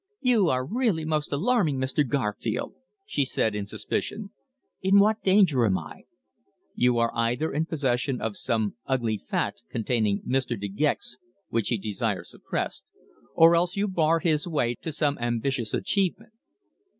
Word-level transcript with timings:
"You 0.21 0.49
are 0.49 0.65
really 0.65 1.05
most 1.05 1.31
alarming, 1.31 1.77
Mr. 1.77 2.03
Garfield," 2.07 2.73
she 3.05 3.23
said 3.23 3.53
in 3.53 3.67
suspicion. 3.67 4.31
"In 4.81 4.97
what 4.97 5.21
danger 5.21 5.63
am 5.63 5.77
I?" 5.77 6.05
"You 6.73 6.97
are 6.97 7.11
either 7.13 7.53
in 7.53 7.67
possession 7.67 8.19
of 8.19 8.35
some 8.35 8.77
ugly 8.87 9.19
fact 9.19 9.61
concerning 9.69 10.23
Mr. 10.23 10.59
De 10.59 10.69
Gex 10.69 11.19
which 11.49 11.67
he 11.67 11.77
desires 11.77 12.31
suppressed, 12.31 12.85
or 13.35 13.55
else 13.55 13.75
you 13.77 13.87
bar 13.87 14.17
his 14.21 14.47
way 14.47 14.73
to 14.81 14.91
some 14.91 15.19
ambitious 15.19 15.71
achievement." 15.71 16.33